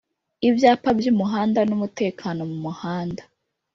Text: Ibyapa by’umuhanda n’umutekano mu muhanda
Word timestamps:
Ibyapa 0.47 0.89
by’umuhanda 0.99 1.59
n’umutekano 1.69 2.41
mu 2.49 2.57
muhanda 2.65 3.23